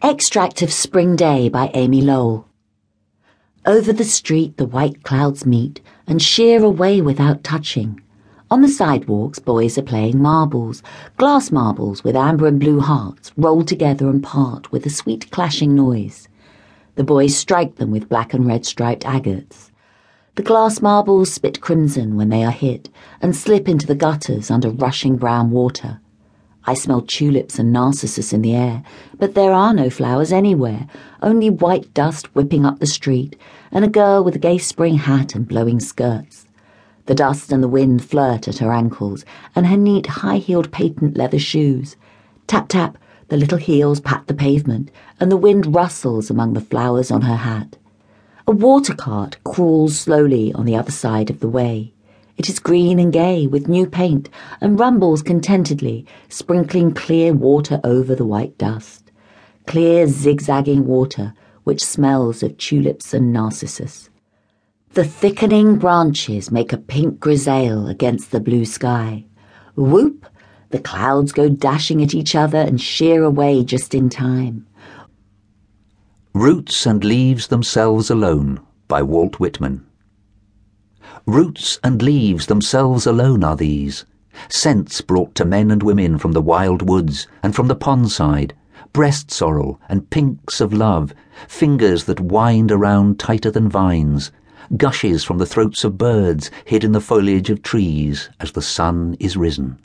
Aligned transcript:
Extract 0.00 0.62
of 0.62 0.72
Spring 0.72 1.16
Day 1.16 1.48
by 1.48 1.72
Amy 1.74 2.00
Lowell. 2.02 2.46
Over 3.66 3.92
the 3.92 4.04
street 4.04 4.56
the 4.56 4.64
white 4.64 5.02
clouds 5.02 5.44
meet 5.44 5.80
and 6.06 6.22
sheer 6.22 6.62
away 6.62 7.00
without 7.00 7.42
touching. 7.42 8.00
On 8.48 8.62
the 8.62 8.68
sidewalks, 8.68 9.40
boys 9.40 9.76
are 9.76 9.82
playing 9.82 10.22
marbles, 10.22 10.84
glass 11.16 11.50
marbles 11.50 12.04
with 12.04 12.14
amber 12.14 12.46
and 12.46 12.60
blue 12.60 12.78
hearts, 12.78 13.32
rolled 13.36 13.66
together 13.66 14.08
and 14.08 14.22
part 14.22 14.70
with 14.70 14.86
a 14.86 14.90
sweet 14.90 15.32
clashing 15.32 15.74
noise. 15.74 16.28
The 16.94 17.02
boys 17.02 17.36
strike 17.36 17.74
them 17.74 17.90
with 17.90 18.08
black 18.08 18.32
and 18.32 18.46
red 18.46 18.64
striped 18.64 19.04
agates. 19.04 19.72
The 20.36 20.44
glass 20.44 20.80
marbles 20.80 21.32
spit 21.32 21.60
crimson 21.60 22.14
when 22.14 22.28
they 22.28 22.44
are 22.44 22.52
hit 22.52 22.88
and 23.20 23.34
slip 23.34 23.68
into 23.68 23.88
the 23.88 23.96
gutters 23.96 24.48
under 24.48 24.70
rushing 24.70 25.16
brown 25.16 25.50
water. 25.50 25.98
I 26.68 26.74
smell 26.74 27.00
tulips 27.00 27.58
and 27.58 27.72
narcissus 27.72 28.34
in 28.34 28.42
the 28.42 28.54
air, 28.54 28.82
but 29.18 29.32
there 29.32 29.52
are 29.52 29.72
no 29.72 29.88
flowers 29.88 30.30
anywhere, 30.30 30.86
only 31.22 31.48
white 31.48 31.94
dust 31.94 32.34
whipping 32.34 32.66
up 32.66 32.78
the 32.78 32.86
street, 32.86 33.36
and 33.72 33.86
a 33.86 33.88
girl 33.88 34.22
with 34.22 34.36
a 34.36 34.38
gay 34.38 34.58
spring 34.58 34.98
hat 34.98 35.34
and 35.34 35.48
blowing 35.48 35.80
skirts. 35.80 36.44
The 37.06 37.14
dust 37.14 37.52
and 37.52 37.62
the 37.62 37.68
wind 37.68 38.04
flirt 38.04 38.48
at 38.48 38.58
her 38.58 38.70
ankles, 38.70 39.24
and 39.56 39.66
her 39.66 39.78
neat 39.78 40.08
high 40.08 40.36
heeled 40.36 40.70
patent 40.70 41.16
leather 41.16 41.38
shoes. 41.38 41.96
Tap 42.46 42.68
tap, 42.68 42.98
the 43.28 43.38
little 43.38 43.56
heels 43.56 44.00
pat 44.00 44.26
the 44.26 44.34
pavement, 44.34 44.90
and 45.18 45.32
the 45.32 45.38
wind 45.38 45.74
rustles 45.74 46.28
among 46.28 46.52
the 46.52 46.60
flowers 46.60 47.10
on 47.10 47.22
her 47.22 47.36
hat. 47.36 47.78
A 48.46 48.52
water 48.52 48.94
cart 48.94 49.38
crawls 49.42 49.98
slowly 49.98 50.52
on 50.52 50.66
the 50.66 50.76
other 50.76 50.92
side 50.92 51.30
of 51.30 51.40
the 51.40 51.48
way. 51.48 51.94
It 52.38 52.48
is 52.48 52.60
green 52.60 53.00
and 53.00 53.12
gay 53.12 53.48
with 53.48 53.66
new 53.66 53.86
paint 53.86 54.30
and 54.60 54.78
rumbles 54.78 55.22
contentedly, 55.22 56.06
sprinkling 56.28 56.92
clear 56.94 57.32
water 57.32 57.80
over 57.82 58.14
the 58.14 58.24
white 58.24 58.56
dust. 58.56 59.10
Clear, 59.66 60.06
zigzagging 60.06 60.86
water 60.86 61.34
which 61.64 61.84
smells 61.84 62.44
of 62.44 62.56
tulips 62.56 63.12
and 63.12 63.32
narcissus. 63.32 64.08
The 64.94 65.04
thickening 65.04 65.78
branches 65.78 66.50
make 66.50 66.72
a 66.72 66.78
pink 66.78 67.18
grisaille 67.18 67.90
against 67.90 68.30
the 68.30 68.40
blue 68.40 68.64
sky. 68.64 69.26
Whoop! 69.74 70.24
The 70.70 70.78
clouds 70.78 71.32
go 71.32 71.48
dashing 71.48 72.02
at 72.02 72.14
each 72.14 72.36
other 72.36 72.58
and 72.58 72.80
sheer 72.80 73.24
away 73.24 73.64
just 73.64 73.94
in 73.94 74.08
time. 74.08 74.66
Roots 76.32 76.86
and 76.86 77.04
Leaves 77.04 77.48
Themselves 77.48 78.10
Alone 78.10 78.60
by 78.86 79.02
Walt 79.02 79.40
Whitman. 79.40 79.87
Roots 81.28 81.78
and 81.84 82.00
leaves 82.00 82.46
themselves 82.46 83.06
alone 83.06 83.44
are 83.44 83.54
these, 83.54 84.06
scents 84.48 85.02
brought 85.02 85.34
to 85.34 85.44
men 85.44 85.70
and 85.70 85.82
women 85.82 86.16
from 86.16 86.32
the 86.32 86.40
wild 86.40 86.88
woods 86.88 87.26
and 87.42 87.54
from 87.54 87.68
the 87.68 87.74
pond 87.74 88.10
side, 88.10 88.54
breast 88.94 89.30
sorrel 89.30 89.78
and 89.90 90.08
pinks 90.08 90.58
of 90.62 90.72
love, 90.72 91.12
fingers 91.46 92.04
that 92.04 92.18
wind 92.18 92.72
around 92.72 93.18
tighter 93.18 93.50
than 93.50 93.68
vines, 93.68 94.32
gushes 94.78 95.22
from 95.22 95.36
the 95.36 95.44
throats 95.44 95.84
of 95.84 95.98
birds 95.98 96.50
hid 96.64 96.82
in 96.82 96.92
the 96.92 96.98
foliage 96.98 97.50
of 97.50 97.62
trees 97.62 98.30
as 98.40 98.52
the 98.52 98.62
sun 98.62 99.14
is 99.20 99.36
risen. 99.36 99.78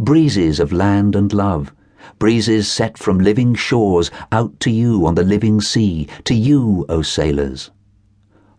Breezes 0.00 0.58
of 0.58 0.72
land 0.72 1.14
and 1.14 1.32
love, 1.32 1.72
breezes 2.18 2.66
set 2.66 2.98
from 2.98 3.20
living 3.20 3.54
shores 3.54 4.10
out 4.32 4.58
to 4.58 4.72
you 4.72 5.06
on 5.06 5.14
the 5.14 5.22
living 5.22 5.60
sea, 5.60 6.08
to 6.24 6.34
you, 6.34 6.84
O 6.88 7.02
sailors 7.02 7.70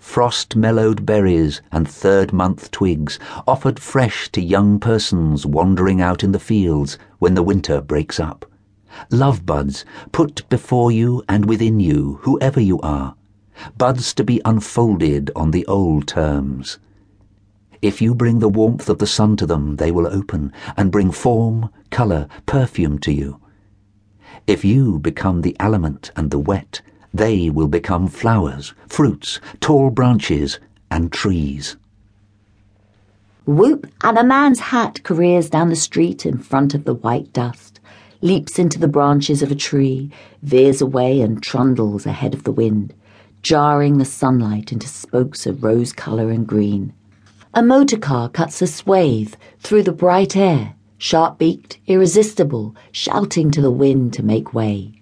frost 0.06 0.56
mellowed 0.56 1.06
berries 1.06 1.62
and 1.74 1.90
third 1.90 2.32
month 2.32 2.72
twigs 2.72 3.20
offered 3.48 3.80
fresh 3.80 4.30
to 4.32 4.40
young 4.40 4.80
persons 4.80 5.46
wandering 5.46 6.00
out 6.00 6.24
in 6.24 6.32
the 6.32 6.40
fields 6.40 6.98
when 7.20 7.34
the 7.34 7.44
winter 7.44 7.82
breaks 7.82 8.18
up. 8.18 8.46
Love 9.10 9.46
buds 9.46 9.84
put 10.14 10.48
before 10.48 10.92
you 10.92 11.22
and 11.28 11.46
within 11.46 11.80
you, 11.80 12.20
whoever 12.22 12.62
you 12.62 12.80
are, 12.80 13.16
buds 13.78 14.14
to 14.14 14.24
be 14.24 14.40
unfolded 14.46 15.32
on 15.36 15.52
the 15.52 15.66
old 15.66 16.08
terms. 16.08 16.78
If 17.82 18.00
you 18.00 18.16
bring 18.16 18.40
the 18.40 18.48
warmth 18.48 18.88
of 18.88 19.00
the 19.00 19.08
sun 19.08 19.36
to 19.38 19.46
them, 19.46 19.78
they 19.78 19.92
will 19.92 20.08
open 20.08 20.54
and 20.78 20.92
bring 20.92 21.12
form, 21.12 21.72
colour, 21.90 22.28
perfume 22.46 23.00
to 23.00 23.12
you. 23.12 23.42
If 24.48 24.64
you 24.64 25.00
become 25.00 25.42
the 25.42 25.58
aliment 25.60 26.12
and 26.16 26.30
the 26.32 26.40
wet, 26.40 26.82
they 27.16 27.50
will 27.50 27.68
become 27.68 28.08
flowers, 28.08 28.74
fruits, 28.88 29.40
tall 29.62 29.90
branches, 29.90 30.60
and 30.92 31.14
trees. 31.14 31.78
Whoop, 33.46 33.88
and 34.04 34.18
a 34.18 34.24
man's 34.24 34.60
hat 34.60 35.02
careers 35.04 35.50
down 35.50 35.70
the 35.70 35.76
street 35.76 36.26
in 36.26 36.38
front 36.40 36.74
of 36.74 36.84
the 36.84 36.94
white 36.94 37.32
dust, 37.32 37.80
leaps 38.22 38.60
into 38.60 38.80
the 38.80 38.88
branches 38.88 39.42
of 39.42 39.52
a 39.52 39.56
tree, 39.56 40.12
veers 40.42 40.82
away 40.82 41.22
and 41.22 41.42
trundles 41.42 42.06
ahead 42.06 42.34
of 42.34 42.44
the 42.44 42.52
wind, 42.52 42.94
jarring 43.42 43.98
the 43.98 44.06
sunlight 44.06 44.72
into 44.74 44.88
spokes 44.88 45.46
of 45.46 45.64
rose 45.64 45.94
colour 45.94 46.32
and 46.32 46.48
green. 46.48 46.92
A 47.54 47.64
motor 47.64 47.98
car 47.98 48.28
cuts 48.28 48.62
a 48.62 48.68
swathe 48.68 49.36
through 49.60 49.84
the 49.84 49.94
bright 49.94 50.36
air, 50.36 50.76
sharp 50.98 51.38
beaked, 51.38 51.80
irresistible, 51.88 52.76
shouting 52.92 53.52
to 53.52 53.62
the 53.62 53.72
wind 53.72 54.12
to 54.14 54.24
make 54.24 54.54
way. 54.54 55.02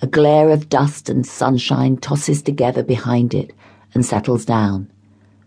A 0.00 0.06
glare 0.06 0.50
of 0.50 0.68
dust 0.68 1.08
and 1.08 1.26
sunshine 1.26 1.96
tosses 1.96 2.40
together 2.40 2.84
behind 2.84 3.34
it 3.34 3.52
and 3.94 4.06
settles 4.06 4.44
down. 4.44 4.90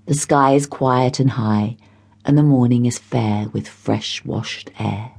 The 0.07 0.13
sky 0.13 0.55
is 0.55 0.67
quiet 0.67 1.19
and 1.21 1.31
high, 1.31 1.77
and 2.25 2.37
the 2.37 2.43
morning 2.43 2.85
is 2.85 2.99
fair 2.99 3.47
with 3.49 3.67
fresh 3.67 4.25
washed 4.25 4.69
air. 4.77 5.13